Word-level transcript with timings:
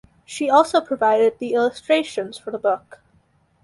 She 0.25 0.49
also 0.49 0.81
provided 0.81 1.37
the 1.37 1.53
illustrations 1.53 2.35
for 2.35 2.49
the 2.49 2.57
book. 2.57 3.01